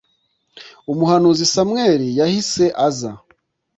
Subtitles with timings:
[0.91, 3.11] umuhanuzi samweli yahise aza